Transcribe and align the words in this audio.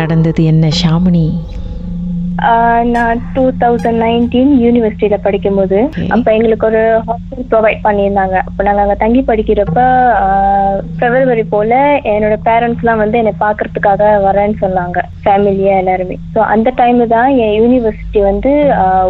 நடந்தது 0.00 0.42
என்ன 0.52 0.70
ஷாமினி? 0.82 1.26
நான் 2.94 3.20
டூ 3.34 3.44
தௌசண்ட் 3.62 4.00
நைன்டீன் 4.04 4.52
யூனிவர்சிட்டியில 4.64 5.16
படிக்கும்போது. 5.24 5.78
அப்ப 6.14 6.26
எங்களுக்கு 6.36 6.66
ஒரு 6.66 6.82
ஹாஸ்டல் 7.08 7.48
ப்ரொவைட் 7.52 7.80
பண்ணியிருந்தாங்க. 7.86 8.36
அப்ப 8.48 8.66
நாங்க 8.66 8.84
அங்க 8.84 8.96
தங்கி 9.02 9.22
படிக்கிறப்ப 9.30 9.78
பிப்ரவரி 11.00 11.44
போல 11.54 11.72
என்னோட 12.12 12.36
பேரண்ட்ஸ் 12.48 12.82
எல்லாம் 12.84 13.02
வந்து 13.04 13.20
என்னை 13.22 13.34
பாக்குறதுக்காக 13.44 14.02
வரேன்னு 14.26 14.56
சொன்னாங்க. 14.64 14.98
ஃபேமிலியா 15.24 15.74
எல்லாருமே. 15.82 16.16
ஸோ 16.34 16.40
அந்த 16.54 16.68
டைம்ல 16.80 17.06
தான் 17.14 17.28
என் 17.44 17.54
யூனிவர்சிட்டி 17.60 18.20
வந்து 18.30 18.52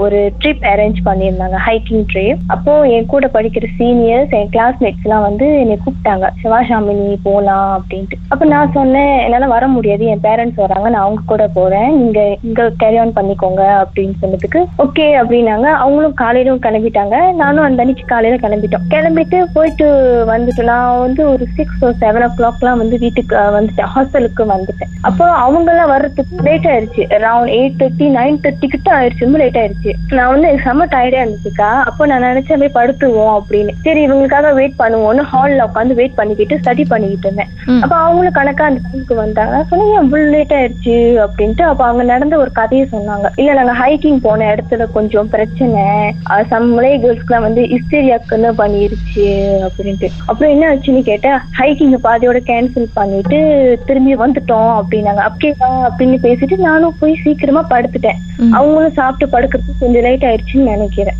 ஒரு 0.04 0.18
ட்ரிப் 0.40 0.64
அரேஞ்ச் 0.72 1.00
பண்ணியிருந்தாங்க. 1.08 1.58
ஹைக்கிங் 1.66 2.04
ட்ரிப் 2.12 2.42
அப்போ 2.54 2.72
என் 2.96 3.10
கூட 3.12 3.26
படிக்கிற 3.36 3.66
சீனியர்ஸ் 3.80 4.34
என் 4.38 4.52
கிளாஸ்மேட்ஸ் 4.56 5.04
எல்லாம் 5.06 5.26
வந்து 5.28 5.46
என்னை 5.62 5.76
கூப்பிட்டாங்க. 5.84 6.26
சிவாஷாமினி 6.42 7.08
போகலாம் 7.28 7.70
அப்படின்ட்டு. 7.78 8.18
அப்போ 8.32 8.44
நான் 8.54 8.74
சொன்னேன் 8.78 9.14
என்னால் 9.24 9.54
வர 9.56 9.66
முடியாது. 9.76 10.04
என் 10.12 10.24
பேரண்ட்ஸ் 10.26 10.62
வராங்க. 10.64 10.86
நான் 10.94 11.04
அவங்க 11.06 11.22
கூட 11.32 11.46
போறேன். 11.58 11.90
நீங்க 12.00 12.20
இங்க 12.48 12.68
கேரி 12.82 12.98
ஆன் 13.02 13.16
பண்ணிக்கோங்க 13.18 13.62
அப்படின்னு 13.82 14.16
சொன்னதுக்கு 14.22 14.62
ஓகே 14.86 15.06
அப்படின்னாங்க. 15.22 15.68
அவங்களும் 15.82 16.18
காலையிலும் 16.22 16.62
கிளம்பிட்டாங்க. 16.66 17.16
நானும் 17.42 17.66
அந்த 17.66 17.82
அன்னைக்கு 17.84 18.06
காலையில 18.14 18.38
கிளம்பிட்டோம். 18.44 18.86
கிளம்பிட்டு 18.94 19.38
போயிட்டு 19.56 19.86
வந்துட்டு 20.32 20.62
நான் 20.70 21.02
வந்து 21.06 21.22
ஒரு 21.32 21.44
சிக்ஸ் 21.56 21.82
ஒரு 21.88 21.96
செவன் 22.04 22.26
ஓ 22.26 22.30
கிளாக்லாம் 22.38 22.80
வந்து 22.82 22.96
வீட்டுக்கு 23.04 23.36
வந்துட்டேன். 23.56 23.90
ஹாஸ்டலுக்கு 23.94 24.44
வந்துட்டேன். 24.54 24.92
அப்போ 25.08 25.24
அவங்க 25.44 25.68
எல்லாம் 25.74 25.92
வர்றதுக்கு 25.98 26.44
லேட் 26.48 26.66
ஆயிருச்சு. 26.72 27.02
Around 27.16 27.52
eight 27.58 27.78
thirty 27.80 28.06
nine 28.16 28.36
thirty 28.44 28.66
கிட்ட 28.74 28.88
ஆயிருச்சு. 28.96 29.24
ரொம்ப 29.26 29.38
லேட் 29.42 29.58
ஆயிருச்சு. 29.60 29.92
நான் 30.16 30.30
வந்து 30.32 30.48
செம்ம 30.64 30.86
டயர்டா 30.94 31.20
இருந்துச்சுக்கா 31.22 31.70
அப்போ 31.90 32.02
நான் 32.10 32.26
நினைச்சேன் 32.28 32.60
போய் 32.62 32.76
படுத்துவோம் 32.78 33.34
அப்படின்னு. 33.38 33.72
சரி 33.86 34.00
இவங்களுக்காக 34.06 34.52
வெயிட் 34.58 34.76
பண்ணுவோம்னு 34.82 35.24
ஹால்ல 35.32 35.66
உட்காந்து 35.68 35.98
வெயிட் 36.00 36.18
பண்ணிக்கிட்டு 36.20 36.58
ஸ்டடி 36.60 36.84
பண்ணிக்கிட்டு 36.92 37.26
இருந்தேன். 37.28 37.50
அப்ப 37.84 37.94
அவங்களும் 38.04 38.36
கணக்கா 38.38 38.64
அந்த 38.70 38.80
டைமுக்கு 38.86 39.16
வந்தாங்க. 39.24 39.56
ஏன் 39.78 40.02
இவ்வளவு 40.04 40.32
லேட் 40.34 40.54
ஆயிருச்சு? 40.58 40.96
அப்படின்ட்டு 41.24 41.64
அப்ப 41.70 41.82
அவங்க 41.88 42.04
நடந்த 42.12 42.36
ஒரு 42.42 42.52
கதையை 42.60 42.84
சொன்னாங்க. 42.94 43.26
இல்ல 43.40 43.56
நாங்க 43.58 43.74
ஹைக்கிங் 43.82 44.20
போன 44.26 44.46
இடத்துல 44.52 44.86
கொஞ்சம் 44.96 45.30
பிரச்சனை. 45.34 45.84
சம் 46.52 46.68
மலை 46.76 46.92
கேர்ள்ஸ்க்குலாம் 47.02 47.46
வந்து 47.48 47.64
இஸ்டேரியாக்குன்னு 47.76 48.52
பண்ணிருச்சு 48.62 49.26
அப்படின்ட்டு. 49.68 50.10
அப்புறம் 50.28 50.52
என்ன 50.54 50.64
ஆச்சுன்னு 50.72 51.02
கேட்டேன் 51.10 51.38
ஹைக்கிங் 51.60 51.94
பாதியோட 52.06 52.38
கேன்சல் 52.50 52.88
பண்ணிட்டு 52.98 53.38
திரும்பி 53.88 54.14
வந்துட்டோம் 54.24 54.72
அப்படின்னாங்க. 54.80 55.22
அப்படியா 55.28 55.68
அப்படின்னு 55.88 56.18
பேசிட்டு 56.22 56.56
நானும் 56.56 56.96
போய் 56.98 57.20
சீக்கிரமா 57.22 57.66
படுத்துட்டேன். 57.70 58.18
அவங்களும் 58.52 58.92
சாப்பிட்டு 58.92 59.38
படுக்கிறதுக்கு 59.38 59.80
கொஞ்சம் 59.80 60.02
லேட் 60.02 60.22
ஆயிடுச்சுன்னு 60.22 60.68
நினைக்கிறேன். 60.74 61.14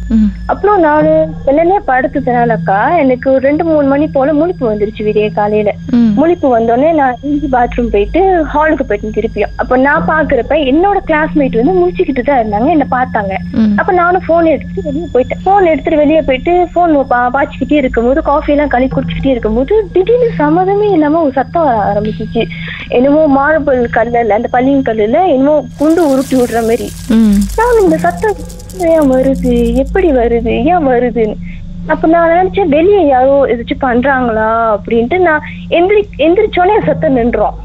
அப்புறம் 0.46 0.80
நானு 0.80 1.28
வெள்ளனே 1.46 1.78
படுத்ததுனாலக்கா 1.86 2.98
எனக்கு 2.98 3.30
ஒரு 3.30 3.40
ரெண்டு 3.40 3.64
மூணு 3.64 3.86
மணி 3.88 4.06
போல 4.06 4.32
முழிப்பு 4.32 4.60
வந்துருச்சு 4.60 5.02
விடிய 5.08 5.32
காலையில. 5.32 5.74
முழிப்பு 6.20 6.48
வந்தோடனே 6.54 6.90
நான் 7.00 7.18
இஞ்சி 7.28 7.48
பாத்ரூம் 7.54 7.90
போயிட்டு 7.94 8.20
ஹாலுக்கு 8.52 8.84
போயிட்டு 8.88 9.14
திருப்பியும். 9.16 9.52
அப்ப 9.60 9.78
நான் 9.86 10.06
பாக்குறப்ப 10.10 10.56
என்னோட 10.70 10.98
கிளாஸ்மேட் 11.08 11.58
வந்து 11.60 11.74
முடிச்சுக்கிட்டு 11.80 12.24
தான் 12.28 12.40
இருந்தாங்க 12.42 12.68
என்ன 12.76 12.86
பார்த்தாங்க. 12.96 13.34
அப்ப 13.80 13.90
நானும் 14.00 14.26
போன் 14.28 14.50
எடுத்துட்டு 14.54 14.86
வெளியே 14.88 15.08
போயிட்டேன். 15.14 15.42
போன் 15.48 15.70
எடுத்துட்டு 15.72 16.00
வெளியே 16.02 16.22
போயிட்டு 16.28 16.54
போன் 16.76 16.94
பாய்ச்சிக்கிட்டே 17.36 17.80
இருக்கும்போது 17.82 18.22
காஃபி 18.30 18.52
எல்லாம் 18.54 18.72
களி 18.74 18.88
குடிச்சிக்கிட்டே 18.94 19.32
இருக்கும்போது 19.34 19.74
திடீர்னு 19.96 20.30
சம்மதமே 20.42 20.88
இல்லாம 20.96 21.20
ஒரு 21.26 21.34
சத்தம் 21.40 21.66
வர 21.68 21.78
ஆரம்பிச்சிச்சு. 21.90 22.44
என்னமோ 22.98 23.22
மார்பிள் 23.38 23.82
கல்லுல 23.98 24.38
அந்த 24.38 24.50
பள்ளியின் 24.56 24.86
கல்லுல 24.88 25.20
என்னமோ 25.34 25.56
குண்டு 25.80 26.02
உருட்டி 26.12 26.36
விடுற 26.40 26.60
மாதிரி. 26.70 26.88
நான் 27.58 27.82
இந்த 27.84 27.98
சத்தம் 28.06 28.40
ஏன் 28.94 29.08
வருது? 29.12 29.52
எப்படி 29.82 30.08
வருது? 30.18 30.52
ஏன் 30.72 30.84
வருதுன்னு. 30.90 31.36
அப்ப 31.88 32.08
நான் 32.08 32.32
நினைச்சேன் 32.32 32.68
வெளியே 32.68 33.02
யாரோ 33.06 33.34
ஏதாச்சும் 33.46 33.84
பண்றாங்களா 33.84 34.48
அப்படின்ட்டு 34.74 35.18
நான் 35.18 35.44
எந்திரி 35.70 36.02
எந்திரிச்சோடனே 36.26 36.76
சத்தம் 36.84 37.12
நின்றோம் 37.12 37.56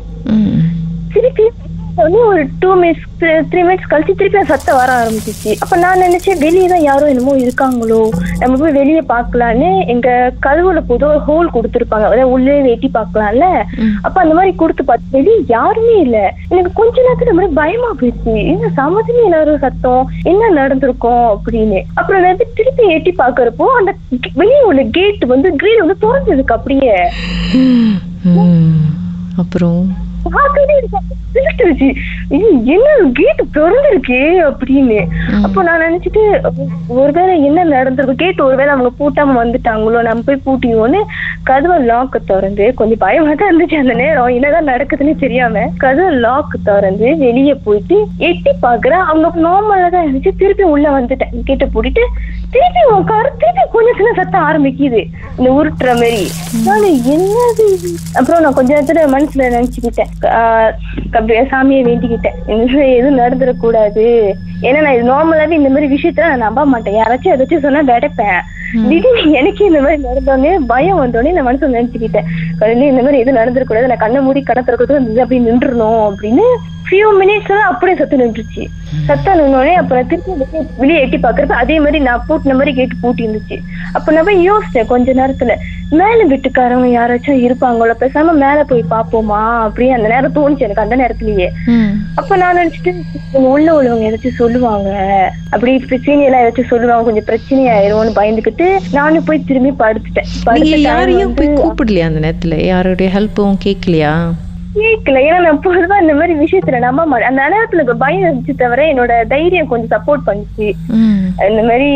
திருப்பி 1.13 1.45
வந்து 1.97 2.19
ஒரு 2.27 2.41
டூ 2.61 2.69
மினிட்ஸ் 2.81 3.05
த்ரீ 3.49 3.61
மினிட்ஸ் 3.67 3.89
கழிச்சு 3.91 4.13
திருப்பி 4.19 4.39
சத்தம் 4.52 4.77
வர 4.80 4.91
ஆரம்பிச்சிச்சு. 5.02 5.51
அப்ப 5.63 5.75
நான் 5.84 6.03
நினைச்சேன் 6.06 6.41
வெளியே 6.44 6.67
தான் 6.72 6.85
யாரோ 6.88 7.06
என்னமோ 7.13 7.34
இருக்காங்களோ 7.44 8.00
நம்ம 8.41 8.53
போய் 8.62 8.75
வெளியே 8.79 9.01
பார்க்கலான்னு 9.13 9.69
எங்க 9.94 10.09
கதவுல 10.45 10.81
பொதுவா 10.90 11.12
ஒரு 11.13 11.22
ஹோல் 11.28 11.53
கொடுத்துருப்பாங்க. 11.56 12.07
அதாவது 12.09 12.34
உள்ளே 12.35 12.56
வெட்டி 12.67 12.90
பார்க்கலாம்ல. 12.97 13.47
அப்ப 14.06 14.16
அந்த 14.23 14.34
மாதிரி 14.38 14.53
கொடுத்து 14.62 14.85
பார்த்து 14.90 15.17
வெளியே 15.17 15.40
யாருமே 15.56 15.95
இல்ல. 16.06 16.17
எனக்கு 16.51 16.72
கொஞ்ச 16.81 16.95
நேரத்துல 17.07 17.35
மாதிரி 17.40 17.53
பயமா 17.62 17.91
போயிடுச்சு. 18.01 18.35
என்ன 18.53 18.72
சம்மதமே 18.81 19.23
எல்லாரும் 19.29 19.63
சத்தம் 19.66 20.09
என்ன 20.31 20.51
நடந்திருக்கும் 20.59 21.25
அப்படின்னு. 21.35 21.81
அப்புறம் 22.00 22.29
வந்து 22.29 22.47
திருப்பி 22.59 22.85
எட்டி 22.97 23.13
பாக்குறப்போ 23.23 23.67
அந்த 23.79 23.94
வெளியே 24.41 24.63
உள்ள 24.72 24.84
கேட் 25.00 25.25
வந்து 25.34 25.51
கிரீன் 25.62 25.84
வந்து 25.84 26.01
திறந்ததுக்கு 26.06 26.57
அப்படியே. 26.57 26.97
அப்புறம்? 29.44 29.84
பார்க்கவே 30.31 30.75
சிரிச்சிருச்சு 31.34 31.88
ஐயோ, 32.29 32.50
என்ன 32.73 32.89
கேட் 33.13 33.41
திறந்திருக்கே 33.53 34.22
அப்படின்னு. 34.50 35.00
அப்போ 35.44 35.63
நான் 35.63 35.81
நினைச்சிட்டு 35.81 36.22
ஒருவேளை 36.88 37.44
என்ன 37.44 37.63
நடந்திருக்கும்? 37.63 38.16
கேட் 38.16 38.41
ஒருவேளை 38.41 38.73
அவங்க 38.73 38.91
பூட்டாம 39.00 39.38
வந்துட்டாங்களோ? 39.41 40.01
நம்ம 40.01 40.23
போய் 40.25 40.44
பூட்டிடுவோன்னு 40.45 41.01
கதவை 41.44 41.78
லாக் 41.85 42.19
திறந்து 42.25 42.73
கொஞ்சம் 42.75 42.97
பயமா 42.97 43.34
தான் 43.34 43.51
இருந்துச்சு 43.51 43.81
அந்த 43.84 43.94
நேரம். 43.94 44.28
என்னதான் 44.28 44.67
நடக்குதுன்னு 44.67 45.16
தெரியாம 45.16 45.66
கதவை 45.78 46.13
லாக் 46.25 46.55
திறந்து 46.63 47.17
வெளியே 47.17 47.53
போயிட்டு 47.53 47.97
எட்டி 48.17 48.53
பாக்குறேன் 48.61 49.05
அவங்க 49.09 49.31
நார்மலா 49.47 49.90
தான் 49.90 50.07
இருந்துச்சு. 50.07 50.34
திருப்பி 50.38 50.63
உள்ள 50.63 51.00
வந்துட்டேன். 51.00 51.34
கேட்ட 51.45 51.66
பூட்டிட்டு 51.66 52.05
திருப்பி 52.55 52.81
உட்கார 52.97 53.31
திருப்பி 53.38 53.63
கொஞ்சம் 53.72 53.97
சின்ன 53.97 54.13
சத்தம் 54.16 54.47
ஆரம்பிக்குது. 54.50 55.03
இந்த 55.38 55.50
உருட்டுற 55.57 55.91
மாதிரி 56.01 56.23
நான் 56.66 56.90
என்னது? 57.16 57.67
அப்புறம் 58.19 58.41
நான் 58.41 58.53
கொஞ்ச 58.53 58.69
நேரத்துல 58.75 59.07
மனசுல 59.16 59.47
நினைச்சுக்கிட்டேன். 59.57 60.12
சாமியை 61.51 61.81
வேண்டிக்கிட்டேன். 61.90 62.38
எதுவும் 62.97 63.22
நடந்துடக்கூடாது. 63.24 64.07
ஏன்னா 64.66 64.81
நான் 64.81 64.96
இது 64.97 65.12
நார்மலாவே 65.13 65.59
இந்த 65.59 65.69
மாதிரி 65.69 65.88
விஷயத்த 65.96 66.28
நான் 66.31 66.46
நம்ப 66.47 66.66
மாட்டேன். 66.66 66.97
யாராச்சும் 67.01 67.34
ஏதாச்சும் 67.35 67.66
சொன்னா 67.68 67.81
விடப்பேன் 67.91 68.41
திடீர்னு 68.90 69.31
எனக்கு 69.40 69.63
இந்த 69.69 69.79
மாதிரி 69.81 69.97
நடந்தோடனே 70.06 70.52
பயம் 70.72 71.02
வந்தோடனே 71.02 71.34
நான் 71.34 71.47
மனசுல 71.47 71.75
நினைச்சுக்கிட்டேன். 71.78 72.29
கடவுளே 72.59 72.91
இந்த 72.94 73.03
மாதிரி 73.06 73.22
எதுவும் 73.23 73.40
நடந்துடக்கூடாது. 73.41 73.90
நான் 73.91 74.03
கண்ணை 74.03 74.22
மூடி 74.28 74.41
கடை 74.41 74.63
திறக்கிறது 74.63 75.23
அப்படி 75.25 75.40
நின்றுணும் 75.50 76.03
அப்படின்னு 76.09 76.46
ஃபியூ 76.93 77.21
மினிட்ஸ்ல 77.21 77.51
அப்படியே 77.51 77.97
சத்தம் 77.97 78.19
நின்றுச்சு. 78.19 78.65
சத்தம் 79.05 79.39
நின்னோடனே 79.39 79.73
அப்புறம் 79.73 80.07
திருப்பி 80.07 80.31
வெளியே- 80.31 80.67
வெளியே 80.77 80.99
எட்டி 80.99 81.17
பாக்குறப்ப 81.17 81.51
அதே 81.51 81.77
மாதிரி 81.77 81.99
நான் 81.99 82.25
பூட்டின 82.29 82.51
மாதிரி 82.51 82.73
கேட்டு 82.73 82.95
பூட்டி 83.01 83.27
இருந்துச்சு 83.27 83.59
அப்ப 83.93 84.11
நான் 84.11 84.23
போய் 84.23 84.51
யோசிச்சேன் 84.51 84.85
கொஞ்ச 84.85 85.13
நேரத்துல. 85.13 85.51
மேல 85.89 86.25
வீட்டுக்காரவங்க 86.27 86.99
யாராச்சும் 86.99 87.51
இருப்பாங்களோ 87.51 87.93
பேசாம 87.99 88.31
மேல 88.31 88.65
போய் 88.67 88.85
பாப்போமா 88.89 89.59
அப்படியே 89.59 89.91
அந்த 89.91 90.07
நேரம் 90.07 90.35
தோணுச்சு 90.35 90.59
எனக்கு 90.59 90.81
அந்த 90.81 90.95
நேரத்திலேயே. 90.95 91.51
அப்ப 92.15 92.35
நான் 92.35 92.57
நினைச்சிட்டு 92.57 92.93
உள்ள 93.31 93.81
உள்ளவங்க 93.81 94.13
ஏதாச்சும் 94.13 94.29
சொல்லுவாங்க. 94.29 94.89
அப்படி 95.49 95.77
பிரச்சனை 95.77 96.23
எல்லாம் 96.23 96.41
ஏதாச்சும் 96.41 96.67
சொல்லுவாங்க 96.67 97.03
கொஞ்சம் 97.03 97.23
பிரச்சனை 97.23 97.65
ஆயிரும்னு 97.65 98.11
பயந்துக்கிட்டு 98.15 98.79
நானும் 98.91 99.23
போய் 99.23 99.43
திரும்பி 99.47 99.83
படுத்துட்டேன். 99.83 100.25
யாரையும் 100.77 101.33
போய் 101.33 101.47
கூப்பிடலையா 101.47 102.01
அந்த 102.01 102.33
நேரத்துல? 102.33 102.55
யாருடைய 102.65 103.19
ஹெல்ப்பும் 103.19 103.57
கேட்கலையா? 103.65 104.31
கேட்கல 104.75 105.22
ஏன்னா 105.28 105.39
நான் 105.39 105.63
பொதுவா 105.66 106.01
இந்த 106.01 106.13
மாதிரி 106.13 106.34
விஷயத்துல 106.35 106.79
நம்ப 106.79 107.06
மாட்டேன் 107.06 107.29
அந்த 107.29 107.41
நேரத்துல 107.53 107.73
எனக்கு 107.73 107.97
பயம் 107.97 108.23
இருந்துச்சு 108.23 108.53
தவிர 108.56 108.85
என்னோட 108.94 109.28
தைரியம் 109.28 109.67
கொஞ்சம் 109.67 109.94
சப்போர்ட் 109.95 110.28
பண்ணுச்சு. 110.28 110.67
இந்த 111.50 111.61
மாதிரி 111.69 111.89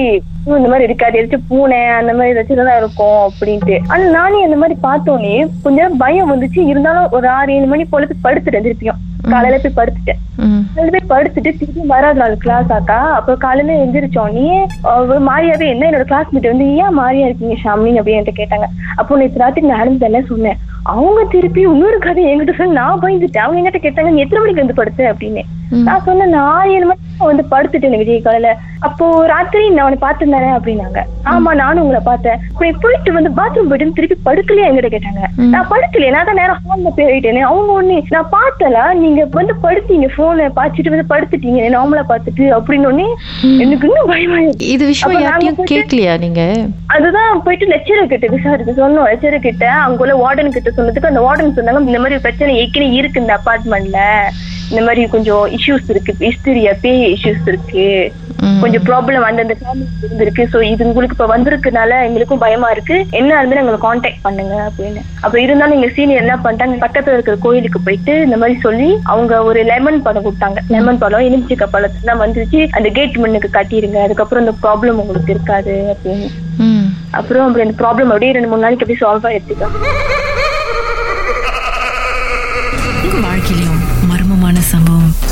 "ஐயோ, 0.46 0.58
இந்த 0.58 0.70
மாதிரி 0.70 0.84
இருக்காது. 0.84 1.18
ஏதாச்சும் 1.20 1.48
பூனை 1.48 1.80
அந்த 2.00 2.14
மாதிரி 2.14 2.34
ஏதாச்சும் 2.34 2.70
தான் 2.70 2.78
இருக்கும் 2.78 3.20
அப்படின்ட்டு. 3.28 3.78
ஆனா 3.88 4.04
நானே 4.10 4.44
அந்த 4.44 4.56
மாதிரி 4.56 4.80
பார்த்தோன்னே 4.84 5.34
கொஞ்ச 5.64 5.76
நேரம் 5.82 5.98
பயம் 5.98 6.32
வந்துச்சு. 6.34 6.62
இருந்தாலும் 6.68 7.10
ஒரு 7.12 7.28
ஆறு 7.30 7.56
ஏழு 7.56 7.66
மணி 7.66 7.86
போல 7.86 8.06
போய் 8.06 8.26
படுத்துட்டேன் 8.28 8.68
திருப்பியும் 8.68 9.02
காலையில 9.30 9.60
போய் 9.64 9.78
படுத்துட்டேன். 9.78 10.20
காலையில 10.76 10.98
போய் 10.98 11.10
படுத்துட்டு 11.14 11.52
திருப்பி 11.58 11.82
மறாவது 11.90 12.14
நாள் 12.14 12.38
கிளாஸ் 12.38 12.72
ஆக்கா 12.72 13.00
அப்புறம் 13.18 13.38
காலையில 13.38 13.78
எந்திரிச்சோடனே 13.84 14.66
அவ 14.82 15.20
மாரியாவே 15.20 15.68
என்ன 15.68 15.90
என்னோட 15.90 16.06
கிளாஸ்மேட் 16.12 16.52
வந்து 16.52 16.76
ஏன் 16.76 16.98
மாரியா 17.00 17.26
இருக்கீங்க 17.30 17.58
ஷாமின்? 17.64 18.00
அப்படின்னு 18.00 18.38
கேட்டாங்க. 18.42 18.68
அப்போ 18.96 19.18
நேற்று 19.18 19.40
ராத்திரி 19.40 19.68
நடந்ததெல்லாம் 19.68 20.26
சொன்னேன். 20.26 20.58
அவங்க 20.84 21.24
திருப்பி 21.24 21.62
இன்னொரு 21.62 21.98
கதை 21.98 22.26
என்கிட்ட 22.26 22.56
சொல்லி 22.56 22.74
நான் 22.74 23.02
பயந்துட்டேன். 23.02 23.46
அவங்க 23.46 23.60
என்கிட்ட 23.62 23.82
கேட்டாங்க 23.84 24.10
நீ 24.10 24.22
எத்தனை 24.22 24.42
மணிக்கு 24.42 24.64
வந்து 24.64 24.74
படுத்த? 24.74 25.14
அப்படின்னு. 25.14 25.44
நான் 25.88 26.06
சொன்னேன் 26.08 26.34
நான் 26.38 26.72
ஏழு 26.76 26.86
மணிக்கு 26.90 27.30
வந்து 27.32 27.44
படுத்துட்டேன் 27.52 28.02
விஜய் 28.02 28.26
காலையில. 28.26 28.50
அப்போ 28.88 29.06
ராத்திரி 29.32 29.64
நான் 29.76 29.86
உன்னை 29.88 30.00
பார்த்திருந்தானே 30.04 30.50
அப்படின்னாங்க. 30.56 31.00
ஆமா 31.34 31.52
நானும் 31.62 31.84
உங்களை 31.84 32.02
பார்த்தேன். 32.10 32.42
அப்படி 32.52 32.70
போயிட்டு 32.84 33.12
வந்து 33.18 33.32
பாத்ரூம் 33.40 33.70
போயிட்டு 33.70 33.96
திருப்பி 34.00 34.18
படுக்கலையா? 34.28 34.68
என்கிட்ட 34.70 34.90
கேட்டாங்க. 34.96 35.24
நான் 35.54 35.70
படுக்கலையே 35.72 36.12
நான் 36.16 36.28
தான் 36.30 36.40
நேரம் 36.42 36.60
ஹால்ல 36.66 36.92
போயிட்டேனே. 37.00 37.42
அவங்க 37.50 37.72
ஒண்ணு 37.80 37.98
நான் 38.16 38.30
பார்த்தல 38.36 38.84
நீங்க 39.04 39.22
வந்து 39.40 39.56
படுத்தீங்க 39.66 40.10
போனை 40.18 40.46
பாய்ச்சிட்டு 40.60 40.94
வந்து 40.96 41.12
படுத்துட்டீங்க 41.14 41.62
நார்மலா 41.76 42.06
பார்த்துட்டு 42.12 42.46
அப்படின்னு 42.58 42.90
ஒன்னே 42.92 43.08
எனக்கு 43.64 43.88
இன்னும் 43.90 44.12
பயமா 44.14 44.40
இது 44.74 44.84
விஷயம் 44.92 45.24
யார்ட்டையும் 45.26 45.72
கேட்கலையா 45.74 46.14
நீங்க? 46.26 46.42
அதுதான் 46.96 47.44
போயிட்டு 47.48 47.72
லெக்சரர் 47.74 48.12
கிட்ட 48.14 48.28
விசாரிக்க 48.36 48.74
சொன்னோம். 48.82 49.08
லெக்சரர் 49.12 49.46
கிட்ட 49.48 49.66
அங்குள்ள 49.86 50.16
வார்டன் 50.24 50.56
கிட்ட 50.58 50.70
சொன்னதுக்கு 50.78 51.12
அந்த 51.12 51.24
வார்டன் 51.28 51.58
சொன்னாங்க 51.58 51.84
இந்த 51.90 52.02
மாதிரி 52.04 52.24
பிரச்சனை 52.28 52.54
ஏற்கனவே 52.62 53.00
இருக்கு 53.02 53.24
இந்த 53.24 53.36
அபார்ட்மெண்ட்ல 53.40 54.00
இந்த 54.70 54.82
மாதிரி 54.86 55.02
கொஞ்சம் 55.16 55.44
இஷ்யூஸ் 55.58 55.90
இருக்கு. 55.94 56.14
ஹிஸ்டரியா 56.28 56.72
பேய் 56.86 57.04
இஷ்யூஸ் 57.16 57.46
இருக்கு. 57.52 57.86
கொஞ்சம் 58.64 58.84
ப்ராப்ளம் 58.88 59.24
அந்தந்த 59.28 59.56
ஃபேமிலி 59.60 59.86
இருந்திருக்கு. 60.06 60.44
சோ 60.54 60.58
இது 60.72 60.88
உங்களுக்கு 60.88 61.16
இப்ப 61.18 61.28
வந்திருக்கனால 61.32 61.92
எங்களுக்கும் 62.08 62.42
பயமா 62.44 62.68
இருக்கு. 62.76 62.96
என்ன 63.20 63.30
இருந்தாலும் 63.38 63.64
எங்களை 63.64 63.80
காண்டாக்ட் 63.86 64.26
பண்ணுங்க 64.26 64.56
அப்படின்னு. 64.68 65.02
அப்ப 65.26 65.36
இருந்தாலும் 65.46 65.76
எங்க 65.78 65.90
சீனியர் 65.98 66.24
என்ன 66.24 66.36
பண்ணிட்டாங்க 66.44 66.78
பக்கத்துல 66.86 67.16
இருக்கிற 67.18 67.38
கோயிலுக்கு 67.46 67.82
போயிட்டு 67.88 68.16
இந்த 68.28 68.38
மாதிரி 68.42 68.58
சொல்லி 68.66 68.90
அவங்க 69.14 69.44
ஒரு 69.50 69.62
லெமன் 69.72 70.04
பழம் 70.08 70.28
கொடுத்தாங்க. 70.28 70.62
லெமன் 70.76 71.02
பழம் 71.04 71.26
எலுமிச்சிக்க 71.30 71.68
பழத்தை 71.76 72.02
தான் 72.12 72.24
வந்துருச்சு. 72.26 72.62
அந்த 72.80 72.90
கேட் 73.00 73.22
மண்ணுக்கு 73.24 73.52
கட்டிடுங்க. 73.58 74.00
அதுக்கப்புறம் 74.08 74.46
இந்த 74.46 74.56
ப்ராப்ளம் 74.66 75.02
உங்களுக்கு 75.06 75.34
இருக்காது 75.38 75.76
அப்படின்னு. 75.96 76.30
அப்புறம் 77.20 77.46
அப்படி 77.48 77.66
அந்த 77.68 77.78
ப்ராப்ளம் 77.84 78.12
அப்படியே 78.14 78.36
ரெண்டு 78.38 78.52
மூணு 78.52 78.66
நாளைக்கு 78.66 78.86
அப்படியே 78.86 79.04
சால்வ் 79.06 79.28
ஆயிடுச்சுக்கா. 79.32 79.70
Sambon. 84.68 85.27